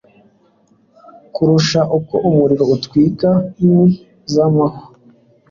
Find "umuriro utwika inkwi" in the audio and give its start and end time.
2.27-3.89